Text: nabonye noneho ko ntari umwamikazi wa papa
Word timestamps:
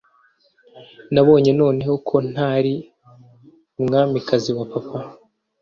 nabonye 1.13 1.51
noneho 1.61 1.93
ko 2.07 2.15
ntari 2.31 2.73
umwamikazi 3.79 4.51
wa 4.57 4.65
papa 4.71 4.99